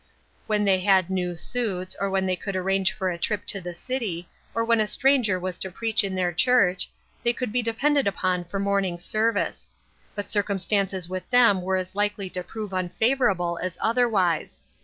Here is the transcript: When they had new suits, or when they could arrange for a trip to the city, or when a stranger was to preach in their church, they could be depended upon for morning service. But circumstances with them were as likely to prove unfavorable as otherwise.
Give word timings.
When 0.47 0.65
they 0.65 0.79
had 0.79 1.11
new 1.11 1.35
suits, 1.35 1.95
or 1.99 2.09
when 2.09 2.25
they 2.25 2.35
could 2.35 2.55
arrange 2.55 2.91
for 2.91 3.11
a 3.11 3.19
trip 3.19 3.45
to 3.45 3.61
the 3.61 3.75
city, 3.75 4.27
or 4.55 4.65
when 4.65 4.79
a 4.81 4.87
stranger 4.87 5.39
was 5.39 5.59
to 5.59 5.69
preach 5.69 6.03
in 6.03 6.15
their 6.15 6.33
church, 6.33 6.89
they 7.21 7.33
could 7.33 7.51
be 7.53 7.61
depended 7.61 8.07
upon 8.07 8.45
for 8.45 8.57
morning 8.57 8.97
service. 8.97 9.69
But 10.15 10.31
circumstances 10.31 11.07
with 11.07 11.29
them 11.29 11.61
were 11.61 11.77
as 11.77 11.93
likely 11.93 12.31
to 12.31 12.41
prove 12.41 12.73
unfavorable 12.73 13.59
as 13.61 13.77
otherwise. 13.79 14.63